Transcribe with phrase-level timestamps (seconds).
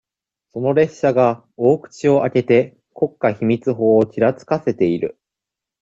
[0.53, 5.19] その列車が、大口を開けて、国家秘密法をちらつかせている。